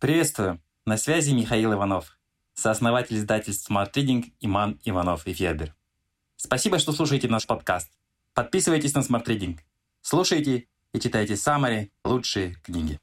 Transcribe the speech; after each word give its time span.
Приветствую! 0.00 0.62
На 0.86 0.96
связи 0.96 1.32
Михаил 1.32 1.74
Иванов, 1.74 2.18
сооснователь 2.54 3.18
издательств 3.18 3.70
Smart 3.70 3.92
Reading 3.92 4.32
Иман 4.40 4.80
Иванов 4.82 5.26
и 5.26 5.34
Федер. 5.34 5.76
Спасибо, 6.36 6.78
что 6.78 6.92
слушаете 6.92 7.28
наш 7.28 7.46
подкаст. 7.46 7.92
Подписывайтесь 8.32 8.94
на 8.94 9.00
Smart 9.00 9.26
Reading. 9.26 9.58
Слушайте 10.00 10.68
и 10.94 11.00
читайте 11.00 11.36
самые 11.36 11.90
лучшие 12.02 12.54
книги. 12.62 12.98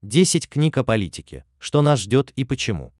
10 0.00 0.48
книг 0.48 0.78
о 0.78 0.82
политике. 0.82 1.44
Что 1.58 1.82
нас 1.82 2.00
ждет 2.00 2.30
и 2.30 2.44
почему. 2.44 2.94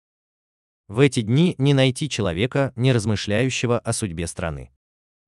В 0.88 1.00
эти 1.00 1.22
дни 1.22 1.54
не 1.56 1.72
найти 1.72 2.10
человека, 2.10 2.74
не 2.76 2.92
размышляющего 2.92 3.78
о 3.78 3.94
судьбе 3.94 4.26
страны. 4.26 4.70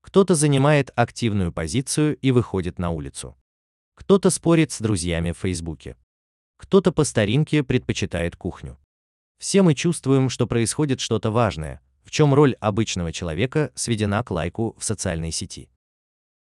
Кто-то 0.03 0.35
занимает 0.35 0.91
активную 0.95 1.51
позицию 1.51 2.19
и 2.19 2.31
выходит 2.31 2.79
на 2.79 2.91
улицу. 2.91 3.39
Кто-то 3.95 4.29
спорит 4.29 4.71
с 4.71 4.83
друзьями 4.83 5.33
в 5.33 5.39
Фейсбуке. 5.39 5.97
Кто-то 6.59 6.93
по 6.93 7.05
старинке 7.05 7.63
предпочитает 7.63 8.37
кухню. 8.37 8.77
Все 9.39 9.63
мы 9.63 9.75
чувствуем, 9.75 10.29
что 10.29 10.47
происходит 10.47 11.01
что-то 11.01 11.31
важное, 11.31 11.81
в 12.03 12.11
чем 12.11 12.35
роль 12.35 12.55
обычного 12.61 13.13
человека 13.13 13.73
сведена 13.75 14.23
к 14.23 14.31
лайку 14.31 14.77
в 14.79 14.85
социальной 14.85 15.31
сети. 15.31 15.71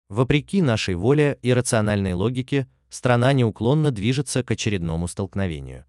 Вопреки 0.09 0.63
нашей 0.63 0.97
воле 0.97 1.39
и 1.43 1.53
рациональной 1.53 2.15
логике, 2.15 2.67
страна 2.89 3.33
неуклонно 3.33 3.91
движется 3.93 4.43
к 4.43 4.51
очередному 4.51 5.07
столкновению. 5.07 5.85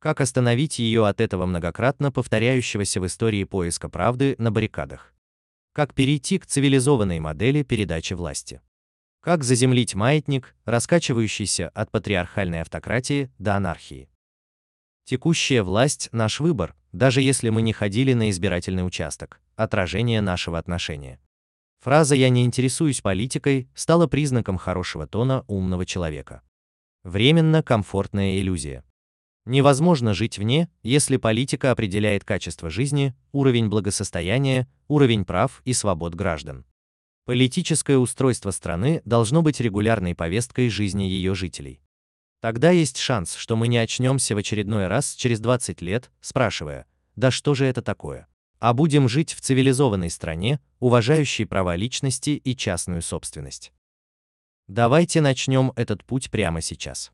Как 0.00 0.20
остановить 0.20 0.78
ее 0.78 1.06
от 1.06 1.22
этого 1.22 1.46
многократно 1.46 2.12
повторяющегося 2.12 3.00
в 3.00 3.06
истории 3.06 3.44
поиска 3.44 3.88
правды 3.88 4.34
на 4.36 4.50
баррикадах? 4.50 5.14
Как 5.72 5.94
перейти 5.94 6.38
к 6.38 6.46
цивилизованной 6.46 7.20
модели 7.20 7.62
передачи 7.62 8.12
власти? 8.12 8.60
Как 9.24 9.42
заземлить 9.42 9.94
маятник, 9.94 10.54
раскачивающийся 10.66 11.70
от 11.70 11.90
патриархальной 11.90 12.60
автократии 12.60 13.30
до 13.38 13.56
анархии? 13.56 14.10
Текущая 15.04 15.62
власть– 15.62 16.10
наш 16.12 16.40
выбор, 16.40 16.76
даже 16.92 17.22
если 17.22 17.48
мы 17.48 17.62
не 17.62 17.72
ходили 17.72 18.12
на 18.12 18.28
избирательный 18.28 18.86
участок, 18.86 19.40
отражение 19.56 20.20
нашего 20.20 20.58
отношения. 20.58 21.18
Фраза 21.80 22.14
«я 22.14 22.28
не 22.28 22.44
интересуюсь 22.44 23.00
политикой» 23.00 23.70
стала 23.74 24.06
признаком 24.06 24.58
хорошего 24.58 25.06
тона 25.06 25.42
умного 25.48 25.86
человека. 25.86 26.42
Временно 27.02 27.62
комфортная 27.62 28.38
иллюзия. 28.38 28.84
Невозможно 29.46 30.12
жить 30.12 30.36
вне, 30.36 30.68
если 30.82 31.16
политика 31.16 31.70
определяет 31.70 32.24
качество 32.24 32.68
жизни, 32.68 33.14
уровень 33.32 33.70
благосостояния, 33.70 34.68
уровень 34.86 35.24
прав 35.24 35.62
и 35.64 35.72
свобод 35.72 36.14
граждан. 36.14 36.66
Политическое 37.24 37.96
устройство 37.96 38.50
страны 38.50 39.02
должно 39.04 39.42
быть 39.42 39.60
регулярной 39.60 40.14
повесткой 40.14 40.68
жизни 40.68 41.04
ее 41.04 41.34
жителей. 41.34 41.80
Тогда 42.40 42.70
есть 42.70 42.98
шанс, 42.98 43.34
что 43.34 43.56
мы 43.56 43.68
не 43.68 43.78
очнемся 43.78 44.34
в 44.34 44.38
очередной 44.38 44.86
раз 44.86 45.14
через 45.14 45.40
20 45.40 45.80
лет, 45.80 46.10
спрашивая, 46.20 46.86
да 47.16 47.30
что 47.30 47.54
же 47.54 47.64
это 47.64 47.80
такое? 47.80 48.28
а 48.64 48.72
будем 48.72 49.10
жить 49.10 49.34
в 49.34 49.42
цивилизованной 49.42 50.08
стране, 50.08 50.58
уважающей 50.80 51.44
права 51.44 51.76
личности 51.76 52.30
и 52.30 52.56
частную 52.56 53.02
собственность. 53.02 53.74
Давайте 54.68 55.20
начнем 55.20 55.74
этот 55.76 56.02
путь 56.02 56.30
прямо 56.30 56.62
сейчас. 56.62 57.12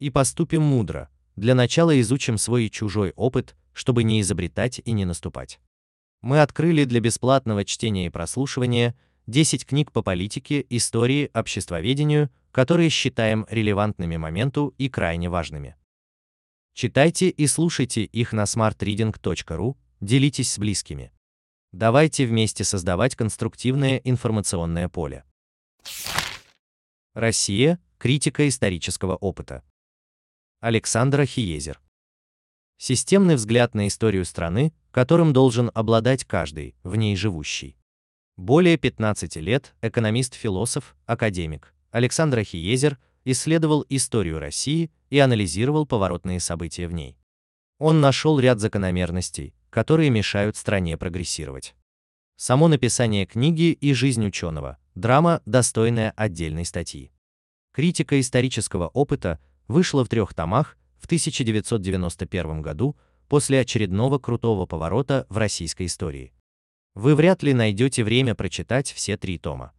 И 0.00 0.10
поступим 0.10 0.62
мудро. 0.62 1.08
Для 1.36 1.54
начала 1.54 1.98
изучим 2.00 2.38
свой 2.38 2.64
и 2.64 2.70
чужой 2.72 3.12
опыт, 3.14 3.54
чтобы 3.72 4.02
не 4.02 4.20
изобретать 4.20 4.80
и 4.84 4.90
не 4.90 5.04
наступать. 5.04 5.60
Мы 6.22 6.42
открыли 6.42 6.82
для 6.82 6.98
бесплатного 6.98 7.64
чтения 7.64 8.06
и 8.06 8.10
прослушивания 8.10 8.96
10 9.30 9.64
книг 9.64 9.92
по 9.92 10.02
политике, 10.02 10.66
истории, 10.70 11.30
обществоведению, 11.32 12.30
которые 12.50 12.88
считаем 12.88 13.46
релевантными 13.48 14.16
моменту 14.16 14.74
и 14.76 14.88
крайне 14.88 15.30
важными. 15.30 15.76
Читайте 16.74 17.28
и 17.28 17.46
слушайте 17.46 18.02
их 18.02 18.32
на 18.32 18.42
smartreading.ru, 18.42 19.76
делитесь 20.00 20.52
с 20.52 20.58
близкими. 20.58 21.12
Давайте 21.70 22.26
вместе 22.26 22.64
создавать 22.64 23.14
конструктивное 23.14 23.98
информационное 23.98 24.88
поле. 24.88 25.24
Россия. 27.14 27.78
Критика 27.98 28.48
исторического 28.48 29.14
опыта. 29.14 29.62
Александр 30.60 31.24
Хиезер. 31.24 31.80
Системный 32.78 33.36
взгляд 33.36 33.74
на 33.74 33.86
историю 33.86 34.24
страны, 34.24 34.72
которым 34.90 35.32
должен 35.32 35.70
обладать 35.74 36.24
каждый, 36.24 36.74
в 36.82 36.96
ней 36.96 37.14
живущий. 37.14 37.76
Более 38.40 38.78
15 38.78 39.36
лет 39.36 39.74
экономист-философ, 39.82 40.96
академик 41.04 41.74
Александр 41.90 42.40
Хиезер 42.40 42.96
исследовал 43.26 43.84
историю 43.90 44.38
России 44.38 44.90
и 45.10 45.18
анализировал 45.18 45.84
поворотные 45.84 46.40
события 46.40 46.88
в 46.88 46.94
ней. 46.94 47.18
Он 47.78 48.00
нашел 48.00 48.40
ряд 48.40 48.58
закономерностей, 48.58 49.52
которые 49.68 50.08
мешают 50.08 50.56
стране 50.56 50.96
прогрессировать. 50.96 51.74
Само 52.36 52.68
написание 52.68 53.26
книги 53.26 53.72
и 53.72 53.92
жизнь 53.92 54.24
ученого– 54.24 54.78
драма, 54.94 55.42
достойная 55.44 56.14
отдельной 56.16 56.64
статьи. 56.64 57.12
Критика 57.74 58.18
исторического 58.18 58.88
опыта 58.88 59.38
вышла 59.68 60.02
в 60.02 60.08
трех 60.08 60.32
томах 60.32 60.78
в 60.96 61.04
1991 61.04 62.62
году 62.62 62.96
после 63.28 63.60
очередного 63.60 64.18
крутого 64.18 64.64
поворота 64.64 65.26
в 65.28 65.36
российской 65.36 65.84
истории. 65.84 66.32
Вы 66.94 67.14
вряд 67.14 67.42
ли 67.42 67.54
найдете 67.54 68.02
время 68.02 68.34
прочитать 68.34 68.90
все 68.92 69.16
три 69.16 69.38
тома. 69.38 69.72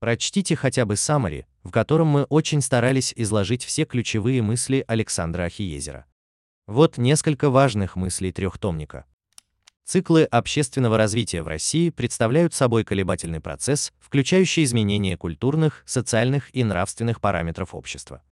Прочтите 0.00 0.56
хотя 0.56 0.86
бы 0.86 0.96
саммари, 0.96 1.46
в 1.64 1.70
котором 1.70 2.08
мы 2.08 2.24
очень 2.24 2.62
старались 2.62 3.12
изложить 3.16 3.64
все 3.64 3.84
ключевые 3.84 4.40
мысли 4.40 4.84
Александра 4.88 5.44
Ахиезера. 5.44 6.06
Вот 6.66 6.98
несколько 6.98 7.50
важных 7.50 7.96
мыслей 7.96 8.32
трехтомника. 8.32 9.04
Циклы 9.84 10.24
общественного 10.24 10.96
развития 10.96 11.42
в 11.42 11.48
России 11.48 11.90
представляют 11.90 12.54
собой 12.54 12.84
колебательный 12.84 13.40
процесс, 13.40 13.92
включающий 14.00 14.64
изменения 14.64 15.16
культурных, 15.16 15.84
социальных 15.86 16.52
и 16.54 16.64
нравственных 16.64 17.20
параметров 17.20 17.74
общества. 17.74 18.22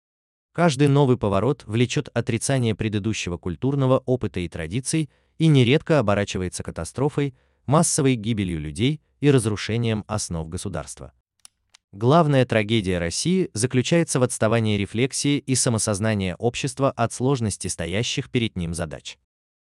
Каждый 0.52 0.88
новый 0.88 1.16
поворот 1.16 1.62
влечет 1.66 2.08
отрицание 2.14 2.74
предыдущего 2.74 3.36
культурного 3.36 3.98
опыта 4.06 4.40
и 4.40 4.48
традиций 4.48 5.10
и 5.38 5.46
нередко 5.46 5.98
оборачивается 5.98 6.62
катастрофой, 6.62 7.34
массовой 7.66 8.14
гибелью 8.14 8.60
людей 8.60 9.00
и 9.20 9.30
разрушением 9.30 10.04
основ 10.06 10.48
государства. 10.48 11.12
Главная 11.92 12.44
трагедия 12.44 12.98
России 12.98 13.50
заключается 13.54 14.18
в 14.18 14.24
отставании 14.24 14.76
рефлексии 14.76 15.38
и 15.38 15.54
самосознания 15.54 16.34
общества 16.36 16.90
от 16.90 17.12
сложности 17.12 17.68
стоящих 17.68 18.30
перед 18.30 18.56
ним 18.56 18.74
задач. 18.74 19.16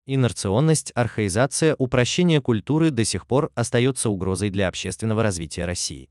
Инерционность, 0.05 0.91
архаизация, 0.93 1.75
упрощение 1.77 2.41
культуры 2.41 2.91
до 2.91 3.05
сих 3.05 3.25
пор 3.25 3.51
остается 3.55 4.09
угрозой 4.09 4.49
для 4.51 4.67
общественного 4.67 5.23
развития 5.23 5.65
России. 5.65 6.09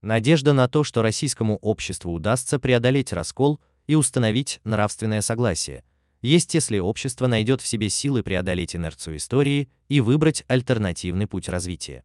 Надежда 0.00 0.52
на 0.52 0.68
то, 0.68 0.84
что 0.84 1.02
российскому 1.02 1.56
обществу 1.56 2.12
удастся 2.12 2.58
преодолеть 2.58 3.12
раскол 3.12 3.60
и 3.86 3.94
установить 3.94 4.60
нравственное 4.64 5.20
согласие, 5.20 5.84
есть 6.26 6.54
если 6.54 6.78
общество 6.78 7.28
найдет 7.28 7.60
в 7.60 7.66
себе 7.66 7.88
силы 7.88 8.22
преодолеть 8.22 8.74
инерцию 8.74 9.16
истории 9.16 9.68
и 9.88 10.00
выбрать 10.00 10.44
альтернативный 10.48 11.28
путь 11.28 11.48
развития. 11.48 12.04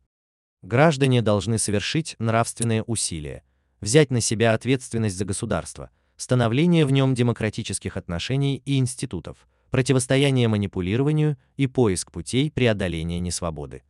Граждане 0.61 1.23
должны 1.23 1.57
совершить 1.57 2.15
нравственные 2.19 2.83
усилия, 2.83 3.43
взять 3.79 4.11
на 4.11 4.21
себя 4.21 4.53
ответственность 4.53 5.17
за 5.17 5.25
государство, 5.25 5.89
становление 6.17 6.85
в 6.85 6.91
нем 6.91 7.15
демократических 7.15 7.97
отношений 7.97 8.61
и 8.63 8.77
институтов, 8.77 9.47
противостояние 9.71 10.47
манипулированию 10.47 11.37
и 11.57 11.65
поиск 11.65 12.11
путей 12.11 12.51
преодоления 12.51 13.19
несвободы. 13.19 13.81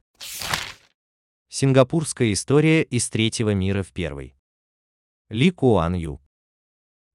Сингапурская 1.49 2.31
история 2.31 2.83
из 2.83 3.09
третьего 3.09 3.53
мира 3.53 3.83
в 3.83 3.91
первый. 3.91 4.37
Ли 5.29 5.51
Куан 5.51 5.93
Ю. 5.95 6.21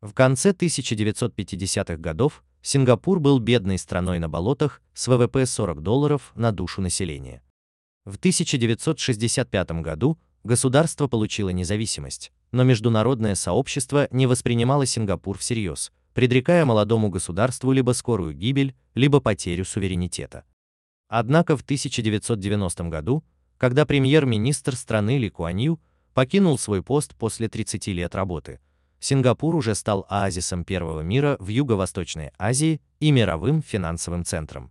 В 0.02 0.12
конце 0.12 0.50
1950-х 0.50 1.96
годов 1.96 2.44
Сингапур 2.66 3.20
был 3.20 3.38
бедной 3.38 3.78
страной 3.78 4.18
на 4.18 4.28
болотах 4.28 4.82
с 4.92 5.06
ВВП 5.06 5.46
40 5.46 5.84
долларов 5.84 6.32
на 6.34 6.50
душу 6.50 6.82
населения. 6.82 7.40
В 8.04 8.16
1965 8.16 9.70
году 9.82 10.18
государство 10.42 11.06
получило 11.06 11.50
независимость, 11.50 12.32
но 12.50 12.64
международное 12.64 13.36
сообщество 13.36 14.08
не 14.10 14.26
воспринимало 14.26 14.84
Сингапур 14.84 15.38
всерьез, 15.38 15.92
предрекая 16.12 16.64
молодому 16.64 17.08
государству 17.08 17.70
либо 17.70 17.92
скорую 17.92 18.34
гибель, 18.34 18.74
либо 18.94 19.20
потерю 19.20 19.64
суверенитета. 19.64 20.42
Однако 21.06 21.56
в 21.56 21.60
1990 21.60 22.82
году, 22.88 23.22
когда 23.58 23.86
премьер-министр 23.86 24.74
страны 24.74 25.18
Ли 25.18 25.30
Куан 25.30 25.78
покинул 26.14 26.58
свой 26.58 26.82
пост 26.82 27.14
после 27.14 27.48
30 27.48 27.86
лет 27.86 28.16
работы, 28.16 28.58
Сингапур 29.00 29.54
уже 29.54 29.74
стал 29.74 30.06
оазисом 30.08 30.64
первого 30.64 31.00
мира 31.00 31.36
в 31.38 31.48
Юго-Восточной 31.48 32.32
Азии 32.38 32.80
и 33.00 33.10
мировым 33.10 33.62
финансовым 33.62 34.24
центром. 34.24 34.70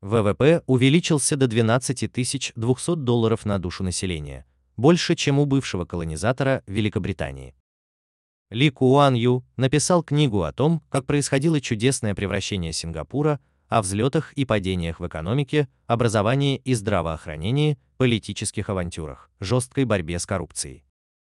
ВВП 0.00 0.62
увеличился 0.66 1.36
до 1.36 1.46
12 1.46 2.12
200 2.12 2.96
долларов 2.96 3.46
на 3.46 3.58
душу 3.58 3.82
населения, 3.84 4.44
больше, 4.76 5.14
чем 5.14 5.38
у 5.38 5.46
бывшего 5.46 5.86
колонизатора 5.86 6.62
Великобритании. 6.66 7.54
Ли 8.50 8.70
Куан 8.70 9.14
Ю 9.14 9.44
написал 9.56 10.02
книгу 10.02 10.42
о 10.42 10.52
том, 10.52 10.82
как 10.90 11.06
происходило 11.06 11.60
чудесное 11.60 12.14
превращение 12.14 12.72
Сингапура, 12.72 13.40
о 13.68 13.80
взлетах 13.80 14.32
и 14.34 14.44
падениях 14.44 15.00
в 15.00 15.06
экономике, 15.06 15.68
образовании 15.86 16.60
и 16.64 16.74
здравоохранении, 16.74 17.78
политических 17.96 18.68
авантюрах, 18.68 19.30
жесткой 19.40 19.86
борьбе 19.86 20.18
с 20.18 20.26
коррупцией. 20.26 20.84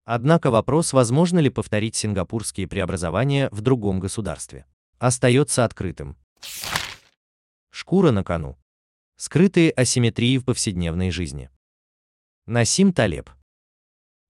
Однако 0.05 0.51
вопрос, 0.51 0.93
возможно 0.93 1.39
ли 1.39 1.49
повторить 1.49 1.95
сингапурские 1.95 2.67
преобразования 2.67 3.49
в 3.51 3.61
другом 3.61 3.99
государстве, 3.99 4.67
остается 4.99 5.65
открытым. 5.65 6.15
Шкура 7.71 8.11
на 8.11 8.23
кону. 8.23 8.55
Скрытые 9.17 9.71
асимметрии 9.71 10.37
в 10.37 10.45
повседневной 10.45 11.09
жизни. 11.09 11.49
Насим 12.45 12.93
Талеб. 12.93 13.31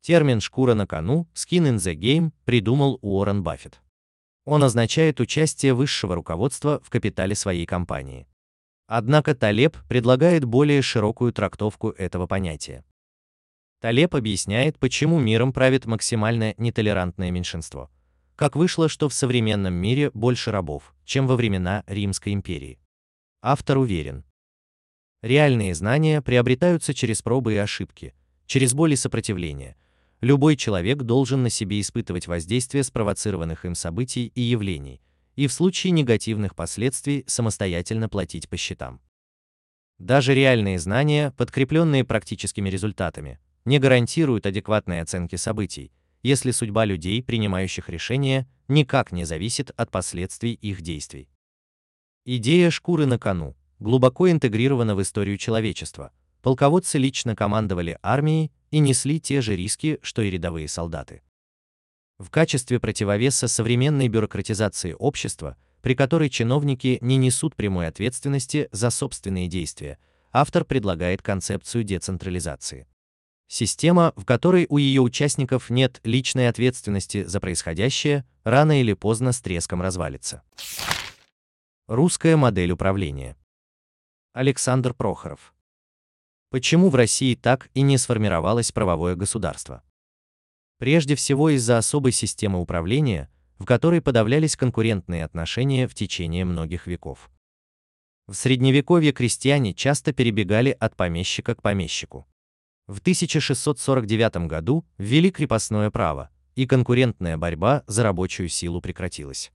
Термин 0.01 0.39
«шкура 0.39 0.75
на 0.75 0.87
кону» 0.87 1.27
skin 1.33 1.67
in 1.67 1.75
the 1.75 1.93
game 1.93 2.31
придумал 2.45 2.97
Уоррен 3.01 3.43
Баффет. 3.43 3.81
Он 4.45 4.63
означает 4.63 5.19
участие 5.19 5.73
высшего 5.73 6.15
руководства 6.15 6.79
в 6.83 6.89
капитале 6.89 7.35
своей 7.35 7.65
компании. 7.65 8.27
Однако 8.87 9.35
Талеб 9.35 9.75
предлагает 9.89 10.45
более 10.45 10.81
широкую 10.81 11.33
трактовку 11.33 11.89
этого 11.89 12.27
понятия. 12.27 12.85
Талеб 13.81 14.15
объясняет, 14.15 14.79
почему 14.79 15.19
миром 15.19 15.53
правит 15.53 15.85
максимально 15.85 16.53
нетолерантное 16.57 17.31
меньшинство. 17.31 17.89
Как 18.35 18.55
вышло, 18.55 18.89
что 18.89 19.09
в 19.09 19.13
современном 19.13 19.73
мире 19.73 20.11
больше 20.13 20.51
рабов, 20.51 20.93
чем 21.05 21.27
во 21.27 21.35
времена 21.35 21.83
Римской 21.87 22.33
империи. 22.33 22.79
Автор 23.41 23.77
уверен. 23.77 24.23
Реальные 25.21 25.73
знания 25.75 26.21
приобретаются 26.21 26.93
через 26.93 27.21
пробы 27.21 27.53
и 27.53 27.57
ошибки, 27.57 28.13
через 28.45 28.73
боль 28.73 28.93
и 28.93 28.95
сопротивление, 28.95 29.75
Любой 30.21 30.55
человек 30.55 31.03
должен 31.03 31.43
на 31.43 31.49
себе 31.49 31.79
испытывать 31.79 32.27
воздействие 32.27 32.83
спровоцированных 32.83 33.65
им 33.65 33.75
событий 33.75 34.31
и 34.33 34.41
явлений, 34.41 35.01
и 35.35 35.45
в 35.47 35.53
случае 35.53 35.91
негативных 35.91 36.55
последствий 36.55 37.23
самостоятельно 37.27 38.09
платить 38.09 38.49
по 38.49 38.57
счетам. 38.57 39.01
Даже 39.99 40.33
реальные 40.33 40.79
знания, 40.79 41.31
подкрепленные 41.37 42.03
практическими 42.03 42.69
результатами, 42.69 43.39
не 43.65 43.79
гарантируют 43.79 44.45
адекватной 44.45 45.01
оценки 45.01 45.35
событий, 45.35 45.91
если 46.23 46.51
судьба 46.51 46.85
людей, 46.85 47.21
принимающих 47.21 47.89
решения, 47.89 48.47
никак 48.67 49.11
не 49.11 49.25
зависит 49.25 49.71
от 49.75 49.91
последствий 49.91 50.53
их 50.53 50.81
действий. 50.81 51.29
Идея 52.25 52.71
шкуры 52.71 53.05
на 53.05 53.19
кону 53.19 53.55
глубоко 53.79 54.31
интегрирована 54.31 54.95
в 54.95 55.01
историю 55.01 55.37
человечества. 55.37 56.11
Полководцы 56.41 56.97
лично 56.97 57.35
командовали 57.35 57.99
армией 58.01 58.51
и 58.71 58.79
несли 58.79 59.19
те 59.19 59.41
же 59.41 59.55
риски, 59.55 59.99
что 60.01 60.21
и 60.21 60.29
рядовые 60.29 60.67
солдаты. 60.67 61.21
В 62.17 62.29
качестве 62.29 62.79
противовеса 62.79 63.47
современной 63.47 64.07
бюрократизации 64.07 64.95
общества, 64.97 65.57
при 65.81 65.95
которой 65.95 66.29
чиновники 66.29 66.97
не 67.01 67.17
несут 67.17 67.55
прямой 67.55 67.87
ответственности 67.87 68.69
за 68.71 68.89
собственные 68.89 69.47
действия, 69.47 69.99
автор 70.31 70.65
предлагает 70.65 71.21
концепцию 71.21 71.83
децентрализации. 71.83 72.87
Система, 73.47 74.13
в 74.15 74.25
которой 74.25 74.65
у 74.69 74.77
ее 74.77 75.01
участников 75.01 75.69
нет 75.69 76.01
личной 76.03 76.49
ответственности 76.49 77.23
за 77.23 77.39
происходящее, 77.39 78.25
рано 78.43 78.79
или 78.79 78.93
поздно 78.93 79.31
с 79.31 79.41
треском 79.41 79.81
развалится. 79.81 80.41
Русская 81.87 82.35
модель 82.35 82.71
управления. 82.71 83.37
Александр 84.33 84.93
Прохоров 84.93 85.53
Почему 86.49 86.89
в 86.89 86.95
России 86.95 87.35
так 87.35 87.69
и 87.73 87.81
не 87.81 87.97
сформировалось 87.97 88.71
правовое 88.71 89.15
государство? 89.15 89.83
Прежде 90.77 91.15
всего 91.15 91.49
из-за 91.49 91.77
особой 91.77 92.11
системы 92.11 92.59
управления, 92.59 93.29
в 93.59 93.65
которой 93.65 94.01
подавлялись 94.01 94.55
конкурентные 94.55 95.23
отношения 95.23 95.87
в 95.87 95.93
течение 95.93 96.43
многих 96.43 96.87
веков. 96.87 97.29
В 98.27 98.33
средневековье 98.33 99.11
крестьяне 99.11 99.73
часто 99.73 100.11
перебегали 100.11 100.75
от 100.79 100.95
помещика 100.95 101.55
к 101.55 101.61
помещику. 101.61 102.27
В 102.87 102.99
1649 102.99 104.47
году 104.47 104.85
ввели 104.97 105.31
крепостное 105.31 105.89
право, 105.89 106.29
и 106.55 106.67
конкурентная 106.67 107.35
борьба 107.35 107.83
за 107.87 108.03
рабочую 108.03 108.47
силу 108.47 108.79
прекратилась. 108.79 109.51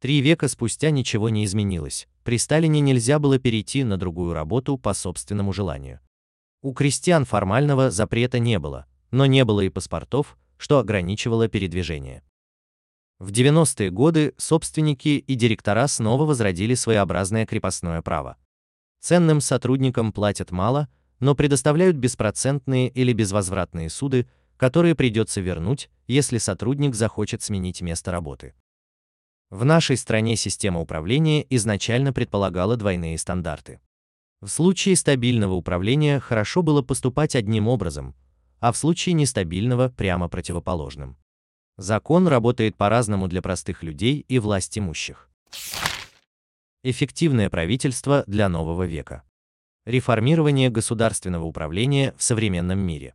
Три 0.00 0.20
века 0.20 0.46
спустя 0.46 0.90
ничего 0.90 1.28
не 1.28 1.44
изменилось, 1.44 2.06
при 2.22 2.38
Сталине 2.38 2.80
нельзя 2.80 3.18
было 3.18 3.40
перейти 3.40 3.82
на 3.82 3.96
другую 3.96 4.34
работу 4.34 4.78
по 4.78 4.94
собственному 4.94 5.52
желанию. 5.52 5.98
У 6.62 6.72
крестьян 6.72 7.24
формального 7.24 7.90
запрета 7.90 8.38
не 8.38 8.60
было, 8.60 8.86
но 9.10 9.26
не 9.26 9.44
было 9.44 9.62
и 9.62 9.68
паспортов, 9.68 10.38
что 10.58 10.78
ограничивало 10.78 11.48
передвижение. 11.48 12.22
В 13.18 13.32
90-е 13.32 13.90
годы 13.90 14.34
собственники 14.36 15.08
и 15.08 15.34
директора 15.34 15.88
снова 15.88 16.24
возродили 16.24 16.74
своеобразное 16.74 17.46
крепостное 17.46 18.00
право. 18.00 18.36
Ценным 19.00 19.40
сотрудникам 19.40 20.12
платят 20.12 20.52
мало, 20.52 20.88
но 21.20 21.34
предоставляют 21.34 21.96
беспроцентные 21.96 22.88
или 22.88 23.12
безвозвратные 23.12 23.90
суды, 23.90 24.26
которые 24.56 24.94
придется 24.94 25.40
вернуть, 25.40 25.90
если 26.06 26.38
сотрудник 26.38 26.94
захочет 26.94 27.42
сменить 27.42 27.80
место 27.80 28.10
работы. 28.10 28.54
В 29.50 29.64
нашей 29.64 29.96
стране 29.96 30.36
система 30.36 30.80
управления 30.80 31.46
изначально 31.48 32.12
предполагала 32.12 32.76
двойные 32.76 33.16
стандарты. 33.16 33.80
В 34.40 34.48
случае 34.48 34.94
стабильного 34.94 35.54
управления 35.54 36.20
хорошо 36.20 36.62
было 36.62 36.82
поступать 36.82 37.34
одним 37.34 37.66
образом, 37.66 38.14
а 38.60 38.72
в 38.72 38.76
случае 38.76 39.14
нестабильного 39.14 39.88
прямо 39.88 40.28
противоположным. 40.28 41.16
Закон 41.76 42.28
работает 42.28 42.76
по-разному 42.76 43.28
для 43.28 43.40
простых 43.40 43.82
людей 43.82 44.24
и 44.28 44.38
власть 44.38 44.76
имущих. 44.78 45.30
Эффективное 46.82 47.50
правительство 47.50 48.24
для 48.26 48.48
нового 48.48 48.84
века. 48.84 49.22
Реформирование 49.88 50.68
государственного 50.68 51.46
управления 51.46 52.14
в 52.18 52.22
современном 52.22 52.78
мире. 52.78 53.14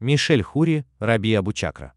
Мишель 0.00 0.40
Хури, 0.40 0.86
Раби 1.00 1.34
Абучакра. 1.34 1.92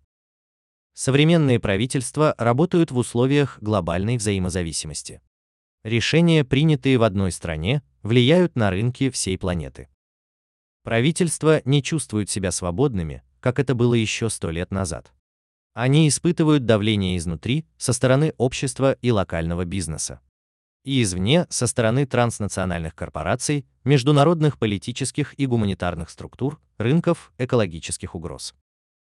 Современные 0.93 1.61
правительства 1.61 2.35
работают 2.37 2.91
в 2.91 2.97
условиях 2.97 3.57
глобальной 3.61 4.17
взаимозависимости. 4.17 5.21
Решения, 5.85 6.43
принятые 6.43 6.97
в 6.97 7.03
одной 7.03 7.31
стране, 7.31 7.81
влияют 8.03 8.57
на 8.57 8.69
рынки 8.69 9.09
всей 9.09 9.37
планеты. 9.37 9.87
Правительства 10.83 11.61
не 11.63 11.81
чувствуют 11.81 12.29
себя 12.29 12.51
свободными, 12.51 13.23
как 13.39 13.59
это 13.59 13.75
было 13.75 13.93
еще 13.93 14.29
сто 14.29 14.51
лет 14.51 14.71
назад. 14.71 15.13
Они 15.73 16.05
испытывают 16.09 16.65
давление 16.65 17.15
изнутри, 17.15 17.65
со 17.77 17.93
стороны 17.93 18.33
общества 18.37 18.97
и 19.01 19.09
локального 19.11 19.63
бизнеса. 19.63 20.19
И 20.83 21.01
извне, 21.03 21.45
со 21.49 21.67
стороны 21.67 22.05
транснациональных 22.05 22.95
корпораций, 22.95 23.65
международных 23.83 24.57
политических 24.57 25.37
и 25.37 25.45
гуманитарных 25.45 26.09
структур, 26.09 26.59
рынков, 26.77 27.33
экологических 27.37 28.15
угроз. 28.15 28.55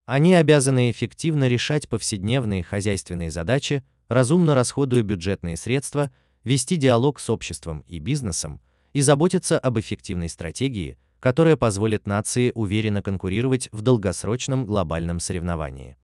Они 0.06 0.34
обязаны 0.34 0.90
эффективно 0.90 1.48
решать 1.48 1.88
повседневные 1.88 2.62
хозяйственные 2.62 3.30
задачи, 3.30 3.84
разумно 4.08 4.54
расходуя 4.54 5.02
бюджетные 5.02 5.58
средства, 5.58 6.10
вести 6.44 6.76
диалог 6.76 7.20
с 7.20 7.28
обществом 7.28 7.84
и 7.86 7.98
бизнесом 7.98 8.60
и 8.94 9.02
заботиться 9.02 9.58
об 9.58 9.78
эффективной 9.78 10.30
стратегии, 10.30 10.96
которая 11.20 11.56
позволит 11.56 12.06
нации 12.06 12.52
уверенно 12.54 13.02
конкурировать 13.02 13.68
в 13.72 13.82
долгосрочном 13.82 14.64
глобальном 14.64 15.20
соревновании. 15.20 15.98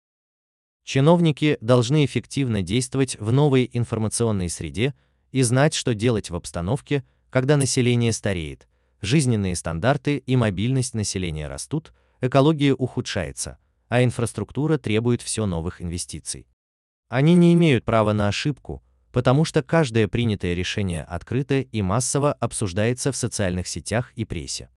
Чиновники 0.85 1.59
должны 1.61 2.05
эффективно 2.05 2.62
действовать 2.62 3.19
в 3.21 3.33
новой 3.33 3.69
информационной 3.73 4.49
среде 4.49 4.95
и 5.33 5.43
знать, 5.43 5.75
что 5.75 5.95
делать 5.95 6.31
в 6.31 6.37
обстановке, 6.37 7.05
когда 7.31 7.57
население 7.57 8.13
стареет, 8.13 8.69
жизненные 9.01 9.57
стандарты 9.57 10.19
и 10.19 10.37
мобильность 10.37 10.95
населения 10.95 11.49
растут, 11.49 11.93
экология 12.21 12.75
ухудшается– 12.75 13.59
а 13.91 14.05
инфраструктура 14.05 14.79
требует 14.79 15.21
все 15.21 15.45
новых 15.45 15.83
инвестиций. 15.83 16.47
Они 17.09 17.35
не 17.35 17.53
имеют 17.55 17.85
права 17.85 18.13
на 18.13 18.29
ошибку, 18.29 18.83
потому 19.11 19.45
что 19.45 19.65
каждое 19.65 20.07
принятое 20.07 20.55
решение 20.55 21.03
открыто 21.03 21.61
и 21.61 21.83
массово 21.83 22.33
обсуждается 22.33 23.11
в 23.11 23.17
социальных 23.17 23.67
сетях 23.67 24.13
и 24.15 24.25
прессе. 24.25 24.71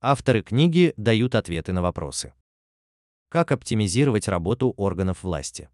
Авторы 0.00 0.42
книги 0.42 0.92
дают 0.96 1.36
ответы 1.36 1.72
на 1.72 1.82
вопросы. 1.82 2.34
Как 3.28 3.52
оптимизировать 3.52 4.26
работу 4.26 4.74
органов 4.76 5.22
власти? 5.22 5.70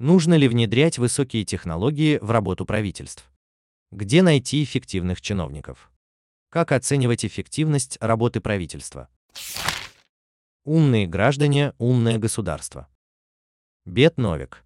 Нужно 0.00 0.34
ли 0.34 0.48
внедрять 0.48 0.98
высокие 0.98 1.44
технологии 1.44 2.18
в 2.20 2.32
работу 2.32 2.66
правительств? 2.66 3.30
Где 3.92 4.22
найти 4.22 4.64
эффективных 4.64 5.20
чиновников? 5.20 5.92
Как 6.50 6.72
оценивать 6.72 7.24
эффективность 7.24 7.96
работы 8.00 8.40
правительства? 8.40 9.08
Умные 10.64 11.06
граждане, 11.06 11.74
умное 11.78 12.18
государство. 12.18 12.88
Бет 13.84 14.18
Новик. 14.18 14.64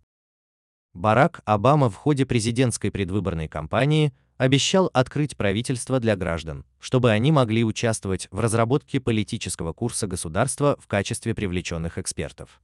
Барак 0.94 1.42
Обама 1.44 1.90
в 1.90 1.94
ходе 1.94 2.25
президентской 2.25 2.90
предвыборной 2.90 3.49
кампании 3.49 4.14
обещал 4.38 4.88
открыть 4.94 5.37
правительство 5.37 6.00
для 6.00 6.16
граждан, 6.16 6.64
чтобы 6.78 7.11
они 7.11 7.32
могли 7.32 7.64
участвовать 7.64 8.28
в 8.30 8.40
разработке 8.40 8.99
политического 8.99 9.75
курса 9.75 10.06
государства 10.06 10.78
в 10.80 10.87
качестве 10.87 11.35
привлеченных 11.35 11.99
экспертов. 11.99 12.62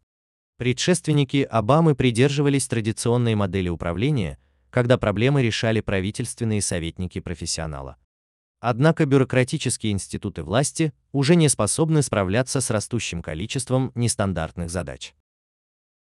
Предшественники 0.57 1.43
Обамы 1.51 1.97
придерживались 1.97 2.69
традиционной 2.69 3.35
модели 3.35 3.69
управления, 3.69 4.39
когда 4.71 4.99
проблемы 4.99 5.43
решали 5.43 5.81
правительственные 5.81 6.63
советники 6.63 7.19
профессионала. 7.19 7.97
Однако 8.61 9.05
бюрократические 9.05 9.93
институты 9.93 10.45
власти 10.45 10.93
уже 11.11 11.35
не 11.35 11.49
способны 11.49 12.03
справляться 12.03 12.61
с 12.61 12.71
растущим 12.71 13.21
количеством 13.21 13.91
нестандартных 13.97 14.71
задач. 14.71 15.15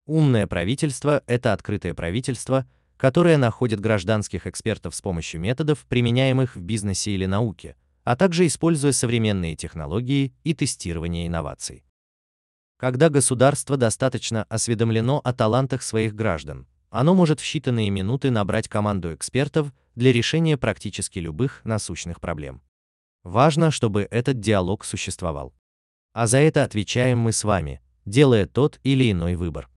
Умное 0.06 0.48
правительство– 0.48 1.22
это 1.28 1.52
открытое 1.52 1.94
правительство, 1.94 2.68
которое 2.96 3.38
находит 3.38 3.78
гражданских 3.78 4.48
экспертов 4.48 4.96
с 4.96 5.00
помощью 5.00 5.40
методов, 5.40 5.86
применяемых 5.86 6.56
в 6.56 6.60
бизнесе 6.60 7.12
или 7.12 7.26
науке, 7.26 7.76
а 8.02 8.16
также 8.16 8.46
используя 8.46 8.90
современные 8.90 9.54
технологии 9.54 10.34
и 10.42 10.54
тестирование 10.54 11.28
инноваций. 11.28 11.84
Когда 12.80 13.10
государство 13.10 13.76
достаточно 13.76 14.44
осведомлено 14.44 15.20
о 15.22 15.34
талантах 15.34 15.82
своих 15.82 16.14
граждан, 16.14 16.66
оно 16.88 17.14
может 17.14 17.38
в 17.38 17.44
считанные 17.44 17.90
минуты 17.90 18.30
набрать 18.30 18.68
команду 18.68 19.12
экспертов 19.12 19.70
для 19.96 20.14
решения 20.14 20.56
практически 20.56 21.18
любых 21.18 21.60
насущных 21.64 22.22
проблем. 22.22 22.62
Важно, 23.22 23.70
чтобы 23.70 24.08
этот 24.10 24.40
диалог 24.40 24.86
существовал. 24.86 25.52
А 26.14 26.26
за 26.26 26.38
это 26.38 26.64
отвечаем 26.64 27.18
мы 27.18 27.32
с 27.32 27.44
вами, 27.44 27.82
делая 28.06 28.46
тот 28.46 28.80
или 28.82 29.12
иной 29.12 29.34
выбор. 29.34 29.68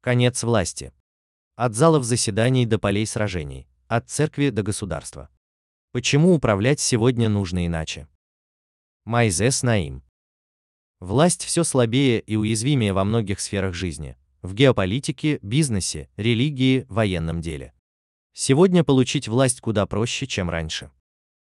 Конец 0.00 0.42
власти. 0.44 0.94
От 1.54 1.74
залов 1.74 2.04
заседаний 2.04 2.64
до 2.64 2.78
полей 2.78 3.04
сражений, 3.06 3.68
от 3.88 4.08
церкви 4.08 4.48
до 4.48 4.62
государства. 4.62 5.28
Почему 5.92 6.32
управлять 6.32 6.80
сегодня 6.80 7.28
нужно 7.28 7.66
иначе? 7.66 8.08
Майзес 9.04 9.62
Наим. 9.62 10.02
Власть 11.00 11.44
все 11.44 11.62
слабее 11.62 12.20
и 12.20 12.34
уязвимее 12.34 12.92
во 12.92 13.04
многих 13.04 13.38
сферах 13.38 13.72
жизни, 13.72 14.16
в 14.42 14.52
геополитике, 14.54 15.38
бизнесе, 15.42 16.08
религии, 16.16 16.86
военном 16.88 17.40
деле. 17.40 17.72
Сегодня 18.32 18.82
получить 18.82 19.28
власть 19.28 19.60
куда 19.60 19.86
проще, 19.86 20.26
чем 20.26 20.50
раньше. 20.50 20.90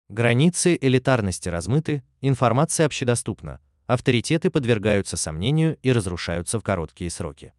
Границы 0.08 0.78
элитарности 0.80 1.50
размыты, 1.50 2.02
информация 2.22 2.86
общедоступна, 2.86 3.60
авторитеты 3.86 4.50
подвергаются 4.50 5.18
сомнению 5.18 5.76
и 5.82 5.92
разрушаются 5.92 6.58
в 6.58 6.62
короткие 6.62 7.10
сроки. 7.10 7.52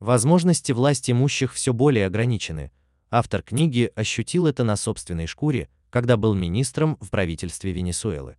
Возможности 0.00 0.72
власти 0.72 1.12
имущих 1.12 1.52
все 1.54 1.72
более 1.72 2.06
ограничены. 2.06 2.72
Автор 3.10 3.42
книги 3.42 3.90
ощутил 3.94 4.46
это 4.46 4.64
на 4.64 4.76
собственной 4.76 5.26
шкуре, 5.26 5.68
когда 5.90 6.16
был 6.16 6.34
министром 6.34 6.98
в 7.00 7.10
правительстве 7.10 7.72
Венесуэлы. 7.72 8.36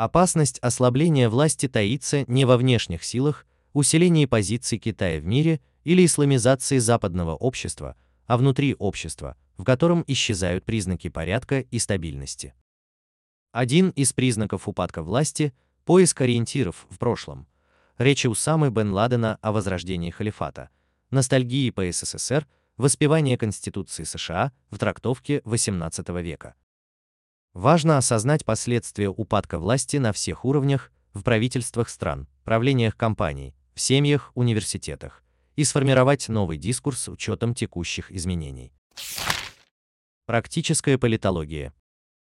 Опасность 0.00 0.58
ослабления 0.60 1.28
власти 1.28 1.68
таится 1.68 2.24
не 2.26 2.46
во 2.46 2.56
внешних 2.56 3.04
силах, 3.04 3.44
усилении 3.74 4.24
позиций 4.24 4.78
Китая 4.78 5.20
в 5.20 5.26
мире 5.26 5.60
или 5.84 6.06
исламизации 6.06 6.78
западного 6.78 7.34
общества, 7.34 7.96
а 8.24 8.38
внутри 8.38 8.74
общества, 8.78 9.36
в 9.58 9.64
котором 9.64 10.02
исчезают 10.06 10.64
признаки 10.64 11.10
порядка 11.10 11.60
и 11.60 11.78
стабильности. 11.78 12.54
Один 13.52 13.90
из 13.90 14.14
признаков 14.14 14.68
упадка 14.68 15.02
власти– 15.02 15.52
поиск 15.84 16.22
ориентиров 16.22 16.86
в 16.88 16.98
прошлом. 16.98 17.46
Речи 17.98 18.26
Усамы 18.26 18.70
бен 18.70 18.94
Ладена 18.94 19.36
о 19.42 19.52
возрождении 19.52 20.08
халифата, 20.08 20.70
ностальгии 21.10 21.68
по 21.68 21.82
СССР, 21.92 22.48
воспевание 22.78 23.36
Конституции 23.36 24.04
США 24.04 24.52
в 24.70 24.78
трактовке 24.78 25.40
XVIII 25.40 26.22
века. 26.22 26.54
Важно 27.54 27.98
осознать 27.98 28.44
последствия 28.44 29.08
упадка 29.08 29.58
власти 29.58 29.96
на 29.96 30.12
всех 30.12 30.44
уровнях, 30.44 30.92
в 31.12 31.24
правительствах 31.24 31.88
стран, 31.88 32.28
правлениях 32.44 32.96
компаний, 32.96 33.56
в 33.74 33.80
семьях, 33.80 34.30
университетах 34.36 35.24
и 35.56 35.64
сформировать 35.64 36.28
новый 36.28 36.58
дискурс 36.58 37.00
с 37.00 37.08
учетом 37.08 37.54
текущих 37.54 38.12
изменений. 38.12 38.72
Практическая 40.26 40.96
политология. 40.96 41.74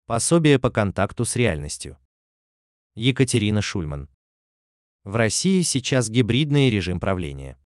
Пособие 0.08 0.60
по 0.60 0.70
контакту 0.70 1.24
с 1.24 1.38
реальностью. 1.38 1.98
Екатерина 2.96 3.62
Шульман. 3.62 4.10
В 5.06 5.16
России 5.16 5.62
сейчас 5.62 6.10
гибридный 6.10 6.70
режим 6.70 7.00
правления. 7.00 7.58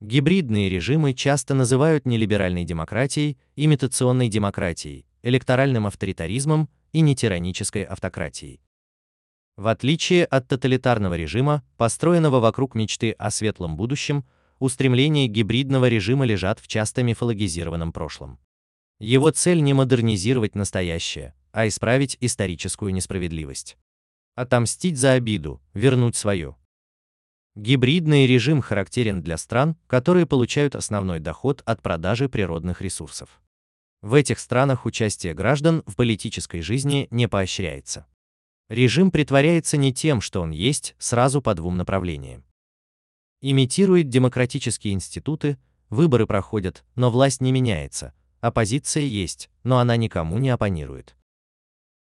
Гибридные 0.00 0.70
режимы 0.70 1.12
часто 1.12 1.54
называют 1.54 2.06
нелиберальной 2.06 2.64
демократией, 2.64 3.38
имитационной 3.56 4.28
демократией, 4.28 5.06
электоральным 5.22 5.86
авторитаризмом 5.86 6.70
и 6.94 7.00
нетиранической 7.00 7.82
автократией. 7.82 8.62
В 9.56 9.66
отличие 9.66 10.24
от 10.24 10.48
тоталитарного 10.48 11.14
режима, 11.14 11.62
построенного 11.76 12.40
вокруг 12.40 12.74
мечты 12.74 13.10
о 13.12 13.30
светлом 13.30 13.76
будущем, 13.76 14.24
устремления 14.58 15.26
гибридного 15.26 15.88
режима 15.88 16.24
лежат 16.24 16.60
в 16.60 16.68
часто 16.68 17.02
мифологизированном 17.02 17.92
прошлом. 17.92 18.38
Его 19.00 19.30
цель 19.30 19.60
не 19.62 19.74
модернизировать 19.74 20.54
настоящее, 20.54 21.34
а 21.52 21.68
исправить 21.68 22.16
историческую 22.20 22.94
несправедливость. 22.94 23.76
Отомстить 24.36 24.96
за 24.96 25.12
обиду, 25.12 25.60
вернуть 25.74 26.16
свое. 26.16 26.56
Гибридный 27.56 28.26
режим 28.26 28.60
характерен 28.60 29.20
для 29.22 29.36
стран, 29.36 29.76
которые 29.86 30.26
получают 30.26 30.74
основной 30.74 31.20
доход 31.20 31.62
от 31.64 31.82
продажи 31.82 32.28
природных 32.28 32.80
ресурсов. 32.82 33.40
В 34.04 34.12
этих 34.12 34.38
странах 34.38 34.84
участие 34.84 35.32
граждан 35.32 35.82
в 35.86 35.96
политической 35.96 36.60
жизни 36.60 37.08
не 37.10 37.26
поощряется. 37.26 38.06
Режим 38.68 39.10
притворяется 39.10 39.78
не 39.78 39.94
тем, 39.94 40.20
что 40.20 40.42
он 40.42 40.50
есть, 40.50 40.94
сразу 40.98 41.40
по 41.40 41.54
двум 41.54 41.78
направлениям. 41.78 42.44
Имитирует 43.40 44.10
демократические 44.10 44.92
институты, 44.92 45.56
выборы 45.88 46.26
проходят, 46.26 46.84
но 46.96 47.10
власть 47.10 47.40
не 47.40 47.50
меняется, 47.50 48.12
оппозиция 48.42 49.04
есть, 49.04 49.48
но 49.62 49.78
она 49.78 49.96
никому 49.96 50.36
не 50.36 50.50
оппонирует. 50.50 51.16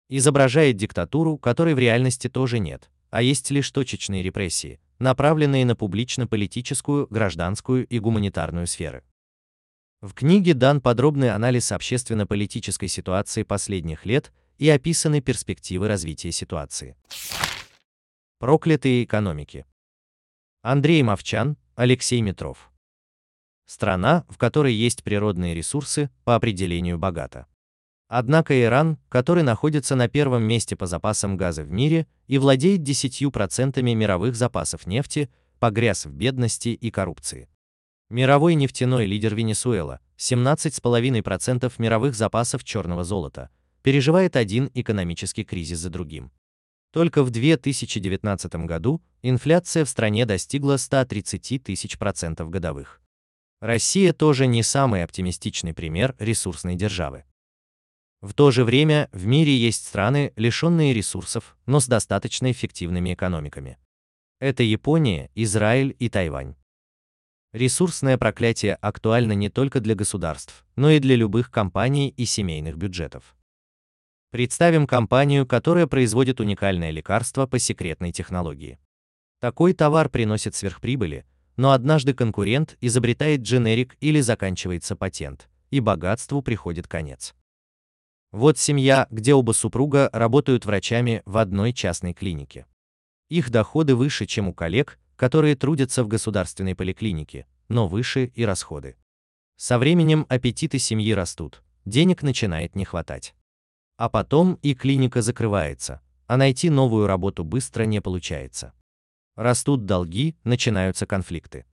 Изображает 0.09 0.77
диктатуру, 0.77 1.37
которой 1.37 1.75
в 1.75 1.79
реальности 1.79 2.29
тоже 2.29 2.57
нет, 2.57 2.89
а 3.11 3.21
есть 3.21 3.51
лишь 3.51 3.69
точечные 3.69 4.23
репрессии, 4.23 4.79
направленные 4.97 5.65
на 5.65 5.75
публично-политическую, 5.75 7.05
гражданскую 7.11 7.85
и 7.85 7.99
гуманитарную 7.99 8.65
сферы. 8.65 9.03
В 10.01 10.15
книге 10.15 10.55
дан 10.55 10.81
подробный 10.81 11.29
анализ 11.29 11.71
общественно-политической 11.71 12.87
ситуации 12.87 13.43
последних 13.43 14.03
лет 14.03 14.33
и 14.57 14.67
описаны 14.67 15.21
перспективы 15.21 15.87
развития 15.87 16.31
ситуации. 16.31 16.95
Проклятые 18.39 19.03
экономики. 19.03 19.67
Андрей 20.63 21.03
Мовчан, 21.03 21.55
Алексей 21.75 22.19
Метров. 22.21 22.71
Страна, 23.67 24.25
в 24.27 24.39
которой 24.39 24.73
есть 24.73 25.03
природные 25.03 25.53
ресурсы, 25.53 26.09
по 26.23 26.33
определению 26.33 26.97
богата. 26.97 27.45
Однако 28.07 28.59
Иран, 28.59 28.97
который 29.07 29.43
находится 29.43 29.95
на 29.95 30.09
первом 30.09 30.41
месте 30.41 30.75
по 30.75 30.87
запасам 30.87 31.37
газа 31.37 31.61
в 31.63 31.71
мире 31.71 32.07
и 32.25 32.39
владеет 32.39 32.81
10% 32.81 33.79
мировых 33.83 34.35
запасов 34.35 34.87
нефти, 34.87 35.29
погряз 35.59 36.07
в 36.07 36.11
бедности 36.11 36.69
и 36.69 36.89
коррупции. 36.89 37.47
Мировой 38.11 38.55
нефтяной 38.55 39.05
лидер 39.05 39.33
Венесуэла, 39.35 40.01
17,5% 40.17 41.71
мировых 41.77 42.13
запасов 42.13 42.61
черного 42.65 43.05
золота, 43.05 43.49
переживает 43.83 44.35
один 44.35 44.69
экономический 44.73 45.45
кризис 45.45 45.79
за 45.79 45.89
другим. 45.89 46.29
Только 46.91 47.23
в 47.23 47.29
2019 47.29 48.53
году 48.65 49.01
инфляция 49.21 49.85
в 49.85 49.89
стране 49.89 50.25
достигла 50.25 50.75
130 50.75 51.63
тысяч 51.63 51.97
процентов 51.97 52.49
годовых. 52.49 53.01
Россия 53.61 54.11
тоже 54.11 54.45
не 54.45 54.61
самый 54.61 55.05
оптимистичный 55.05 55.73
пример 55.73 56.13
ресурсной 56.19 56.75
державы. 56.75 57.23
В 58.19 58.33
то 58.33 58.51
же 58.51 58.65
время 58.65 59.07
в 59.13 59.25
мире 59.25 59.55
есть 59.55 59.87
страны, 59.87 60.33
лишенные 60.35 60.93
ресурсов, 60.93 61.55
но 61.65 61.79
с 61.79 61.87
достаточно 61.87 62.51
эффективными 62.51 63.13
экономиками. 63.13 63.77
Это 64.41 64.63
Япония, 64.63 65.29
Израиль 65.33 65.95
и 65.97 66.09
Тайвань. 66.09 66.55
Ресурсное 67.53 68.17
проклятие 68.17 68.75
актуально 68.75 69.33
не 69.33 69.49
только 69.49 69.81
для 69.81 69.93
государств, 69.93 70.65
но 70.77 70.89
и 70.89 70.99
для 70.99 71.17
любых 71.17 71.51
компаний 71.51 72.07
и 72.15 72.23
семейных 72.23 72.77
бюджетов. 72.77 73.35
Представим 74.31 74.87
компанию, 74.87 75.45
которая 75.45 75.85
производит 75.85 76.39
уникальное 76.39 76.91
лекарство 76.91 77.47
по 77.47 77.59
секретной 77.59 78.13
технологии. 78.13 78.79
Такой 79.41 79.73
товар 79.73 80.07
приносит 80.07 80.55
сверхприбыли, 80.55 81.25
но 81.57 81.71
однажды 81.71 82.13
конкурент 82.13 82.77
изобретает 82.79 83.41
дженерик 83.41 83.97
или 83.99 84.21
заканчивается 84.21 84.95
патент, 84.95 85.49
и 85.71 85.81
богатству 85.81 86.41
приходит 86.41 86.87
конец. 86.87 87.35
Вот 88.31 88.57
семья, 88.57 89.07
где 89.09 89.33
оба 89.33 89.51
супруга 89.51 90.09
работают 90.13 90.65
врачами 90.65 91.21
в 91.25 91.35
одной 91.35 91.73
частной 91.73 92.13
клинике. 92.13 92.65
Их 93.27 93.49
доходы 93.49 93.93
выше, 93.93 94.25
чем 94.25 94.47
у 94.47 94.53
коллег, 94.53 94.97
которые 95.21 95.55
трудятся 95.55 96.03
в 96.03 96.07
государственной 96.07 96.73
поликлинике, 96.73 97.45
но 97.69 97.87
выше 97.87 98.31
и 98.33 98.43
расходы. 98.43 98.97
Со 99.55 99.77
временем 99.77 100.25
аппетиты 100.29 100.79
семьи 100.79 101.13
растут, 101.13 101.61
денег 101.85 102.23
начинает 102.23 102.75
не 102.75 102.85
хватать. 102.85 103.35
А 103.97 104.09
потом 104.09 104.55
и 104.63 104.73
клиника 104.73 105.21
закрывается, 105.21 106.01
а 106.25 106.37
найти 106.37 106.71
новую 106.71 107.05
работу 107.05 107.43
быстро 107.43 107.83
не 107.83 108.01
получается. 108.01 108.73
Растут 109.35 109.85
долги, 109.85 110.35
начинаются 110.43 111.05
конфликты. 111.05 111.67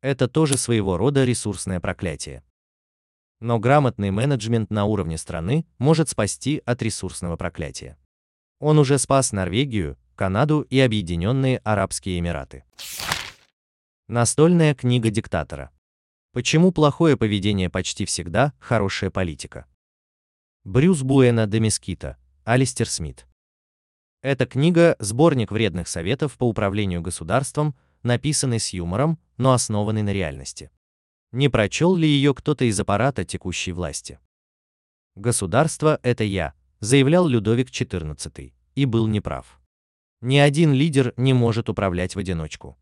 Это 0.00 0.26
тоже 0.26 0.56
своего 0.56 0.96
рода 0.96 1.26
ресурсное 1.26 1.80
проклятие. 1.80 2.42
Но 3.40 3.58
грамотный 3.58 4.10
менеджмент 4.10 4.70
на 4.70 4.86
уровне 4.86 5.18
страны 5.18 5.66
может 5.76 6.08
спасти 6.08 6.62
от 6.64 6.80
ресурсного 6.80 7.36
проклятия. 7.36 7.98
Он 8.58 8.78
уже 8.78 8.98
спас 8.98 9.32
Норвегию, 9.32 9.98
Канаду 10.16 10.62
и 10.70 10.80
Объединенные 10.80 11.58
Арабские 11.58 12.18
Эмираты. 12.18 12.64
Настольная 14.08 14.74
книга 14.74 15.10
диктатора. 15.10 15.70
Почему 16.32 16.72
плохое 16.72 17.18
поведение 17.18 17.68
почти 17.68 18.06
всегда 18.06 18.54
хорошая 18.58 19.10
политика? 19.10 19.66
Брюс 20.64 21.02
Буэна 21.02 21.46
де 21.46 21.60
Мескита, 21.60 22.16
Алистер 22.44 22.88
Смит. 22.88 23.26
Эта 24.22 24.46
книга– 24.46 24.96
сборник 25.00 25.52
вредных 25.52 25.86
советов 25.86 26.38
по 26.38 26.44
управлению 26.44 27.02
государством, 27.02 27.76
написанный 28.02 28.58
с 28.58 28.70
юмором, 28.70 29.18
но 29.36 29.52
основанный 29.52 30.02
на 30.02 30.14
реальности. 30.14 30.70
Не 31.30 31.50
прочел 31.50 31.94
ли 31.94 32.08
ее 32.08 32.34
кто-то 32.34 32.64
из 32.64 32.80
аппарата 32.80 33.26
текущей 33.26 33.72
власти? 33.72 34.18
«Государство– 35.14 36.00
это 36.02 36.24
я», 36.24 36.54
заявлял 36.80 37.28
Людовик 37.28 37.68
XIV, 37.68 38.54
и 38.74 38.84
был 38.86 39.06
неправ. 39.08 39.60
Ни 40.20 40.38
один 40.38 40.72
лидер 40.72 41.12
не 41.16 41.34
может 41.34 41.68
управлять 41.68 42.14
в 42.14 42.18
одиночку. 42.18 42.78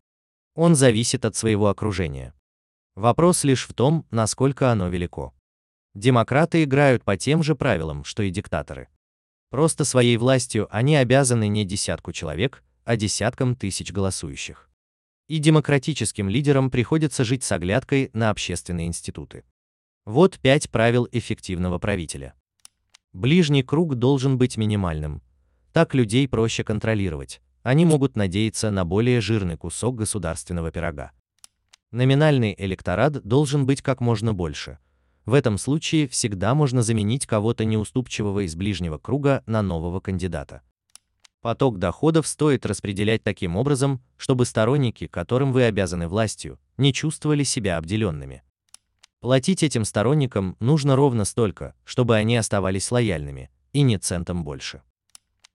Он 0.55 0.75
зависит 0.75 1.25
от 1.25 1.35
своего 1.35 1.67
окружения. 1.67 2.33
Вопрос 2.95 3.43
лишь 3.43 3.67
в 3.67 3.73
том, 3.73 4.05
насколько 4.09 4.71
оно 4.71 4.87
велико. 4.87 5.33
Демократы 5.93 6.63
играют 6.63 7.03
по 7.03 7.17
тем 7.17 7.43
же 7.43 7.55
правилам, 7.55 8.03
что 8.05 8.23
и 8.23 8.29
диктаторы. 8.29 8.87
Просто 9.49 9.85
своей 9.85 10.17
властью 10.17 10.67
они 10.69 10.95
обязаны 10.95 11.47
не 11.47 11.65
десятку 11.65 12.13
человек, 12.13 12.63
а 12.83 12.95
десяткам 12.95 13.55
тысяч 13.55 13.91
голосующих. 13.91 14.69
И 15.27 15.39
демократическим 15.39 16.29
лидерам 16.29 16.69
приходится 16.69 17.23
жить 17.23 17.43
с 17.43 17.51
оглядкой 17.51 18.11
на 18.13 18.29
общественные 18.29 18.87
институты. 18.87 19.43
Вот 20.05 20.39
пять 20.39 20.69
правил 20.69 21.07
эффективного 21.11 21.79
правителя. 21.79 22.35
Ближний 23.11 23.63
круг 23.63 23.95
должен 23.95 24.37
быть 24.37 24.55
минимальным. 24.55 25.21
Так 25.75 25.93
людей 25.93 26.25
проще 26.27 26.63
контролировать. 26.63 27.41
Они 27.61 27.83
могут 27.83 28.15
надеяться 28.15 28.71
на 28.71 28.85
более 28.85 29.19
жирный 29.19 29.57
кусок 29.57 29.97
государственного 29.97 30.71
пирога. 30.71 31.11
Номинальный 31.91 32.55
электорат 32.57 33.21
должен 33.23 33.65
быть 33.65 33.81
как 33.81 33.99
можно 33.99 34.33
больше, 34.33 34.79
в 35.25 35.33
этом 35.33 35.57
случае 35.57 36.07
всегда 36.07 36.53
можно 36.53 36.83
заменить 36.83 37.25
кого-то 37.25 37.65
неуступчивого 37.65 38.45
из 38.45 38.55
ближнего 38.55 38.99
круга 38.99 39.43
на 39.47 39.63
нового 39.63 39.99
кандидата. 39.99 40.61
Поток 41.41 41.79
доходов 41.79 42.27
стоит 42.27 42.65
распределять 42.65 43.23
таким 43.23 43.55
образом, 43.55 44.03
чтобы 44.17 44.45
сторонники, 44.45 45.07
которым 45.07 45.51
вы 45.51 45.63
обязаны 45.63 46.07
властью, 46.07 46.59
не 46.77 46.93
чувствовали 46.93 47.43
себя 47.43 47.77
обделенными. 47.77 48.43
Платить 49.19 49.63
этим 49.63 49.83
сторонникам 49.83 50.55
нужно 50.59 50.95
ровно 50.95 51.25
столько, 51.25 51.73
чтобы 51.83 52.15
они 52.15 52.37
оставались 52.37 52.91
лояльными, 52.91 53.49
и 53.73 53.81
не 53.81 53.97
центом 53.97 54.43
больше. 54.43 54.83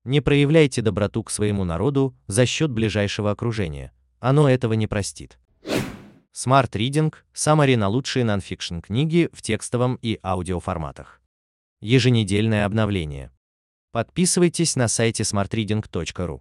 Не 0.07 0.21
проявляйте 0.21 0.81
доброту 0.81 1.21
к 1.21 1.29
своему 1.29 1.65
народу 1.65 2.15
за 2.27 2.45
счет 2.45 2.71
ближайшего 2.71 3.29
окружения, 3.29 3.91
оно 4.21 4.49
этого 4.49 4.71
не 4.71 4.87
простит. 4.87 5.37
Smart 6.33 6.71
Reading– 6.71 7.13
Summary 7.35 7.75
на 7.75 7.89
лучшие 7.89 8.23
нонфикшн 8.23 8.79
книги 8.79 9.27
в 9.33 9.41
текстовом 9.41 9.99
и 10.01 10.17
аудиоформатах. 10.23 11.19
Еженедельное 11.81 12.63
обновление. 12.63 13.33
Подписывайтесь 13.91 14.77
на 14.77 14.87
сайте 14.87 15.23
smartreading.ru. 15.23 16.39